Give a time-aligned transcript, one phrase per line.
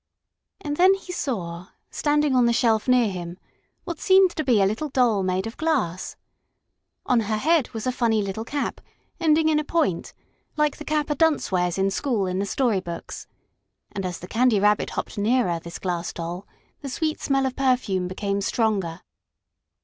[0.61, 3.37] And then he saw, standing on the shelf near him,
[3.83, 6.15] what seemed to be a little doll made of glass.
[7.05, 8.81] On her head was a funny little cap,
[9.19, 10.11] ending in a point,
[10.57, 13.27] like the cap a dunce wears in school in the story books,
[13.91, 16.47] and as the Candy Rabbit hopped nearer this Glass Doll
[16.79, 19.01] the sweet smell of perfume became stronger.